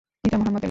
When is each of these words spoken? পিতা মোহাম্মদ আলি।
পিতা 0.23 0.35
মোহাম্মদ 0.37 0.49
আলি। 0.49 0.59